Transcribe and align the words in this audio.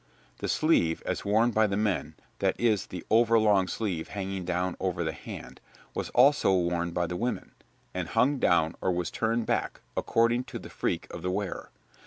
The 0.39 0.47
sleeve 0.49 1.03
as 1.05 1.23
worn 1.23 1.51
by 1.51 1.67
the 1.67 1.77
men 1.77 2.15
that 2.39 2.59
is, 2.59 2.87
the 2.87 3.03
over 3.11 3.37
long 3.37 3.67
sleeve 3.67 4.07
hanging 4.07 4.45
down 4.45 4.75
over 4.79 5.03
the 5.03 5.11
hand 5.11 5.61
was 5.93 6.09
also 6.09 6.51
worn 6.55 6.89
by 6.89 7.05
the 7.05 7.15
women, 7.15 7.51
and 7.93 8.07
hung 8.07 8.39
down 8.39 8.73
or 8.81 8.91
was 8.91 9.11
turned 9.11 9.45
back, 9.45 9.79
according 9.95 10.45
to 10.45 10.57
the 10.57 10.71
freak 10.71 11.05
of 11.13 11.21
the 11.21 11.29
wearer. 11.29 11.69